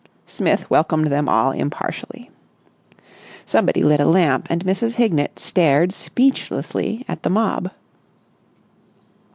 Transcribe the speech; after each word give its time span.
Smith 0.25 0.67
welcomed 0.67 1.11
them 1.11 1.29
all 1.29 1.51
impartially. 1.51 2.31
Somebody 3.45 3.83
lit 3.83 3.99
a 3.99 4.05
lamp, 4.05 4.47
and 4.49 4.65
Mrs. 4.65 4.95
Hignett 4.95 5.37
stared 5.37 5.91
speechlessly 5.93 7.05
at 7.07 7.21
the 7.21 7.29
mob. 7.29 7.69